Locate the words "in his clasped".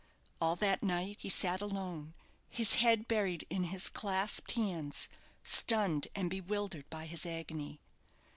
3.51-4.53